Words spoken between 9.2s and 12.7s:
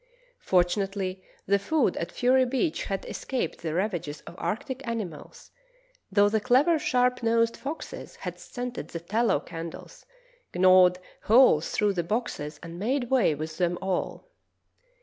candles, gnawed holes through the boxes,